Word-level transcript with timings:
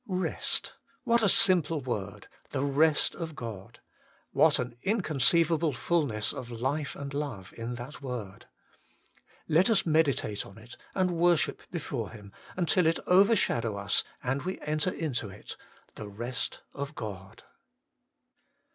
8. 0.11 0.17
Rest 0.17 0.73
I 0.75 0.79
what 1.03 1.21
a 1.21 1.29
simple 1.29 1.79
word. 1.79 2.27
The 2.49 2.63
Rest 2.65 3.13
of 3.13 3.35
God 3.35 3.77
I 3.83 3.87
what 4.31 4.57
an 4.57 4.75
inconceivable 4.81 5.73
fulness 5.73 6.33
of 6.33 6.49
Life 6.49 6.95
and 6.95 7.13
Loue 7.13 7.45
in 7.53 7.75
that 7.75 8.01
word. 8.01 8.47
Let 9.47 9.69
us 9.69 9.85
meditate 9.85 10.43
on 10.43 10.57
it 10.57 10.75
and 10.95 11.11
worship 11.11 11.61
before 11.69 12.09
Him, 12.09 12.31
until 12.57 12.87
it 12.87 12.97
ouershadow 13.05 13.77
us 13.77 14.03
and 14.23 14.41
we 14.41 14.59
enter 14.61 14.89
into 14.89 15.29
It 15.29 15.55
the 15.93 16.09
Rest 16.09 16.61
of 16.73 16.95
God. 16.95 17.43